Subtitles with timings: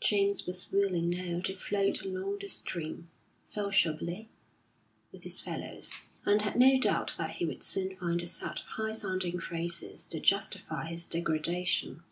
[0.00, 3.10] James was willing now to float along the stream,
[3.42, 4.28] sociably,
[5.10, 5.94] with his fellows,
[6.24, 10.06] and had no doubt that he would soon find a set of high sounding phrases
[10.06, 12.04] to justify his degradation.